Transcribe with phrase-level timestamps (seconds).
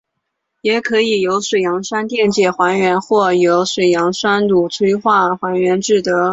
[0.63, 6.29] 也可以由水杨酸电解还原或由水杨酰卤催化还原制得。